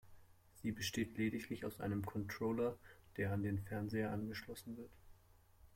[0.55, 2.75] Sie besteht lediglich aus einem Controller,
[3.17, 4.89] der an den Fernseher angeschlossen wird.